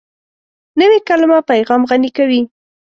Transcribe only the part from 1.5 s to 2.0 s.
پیغام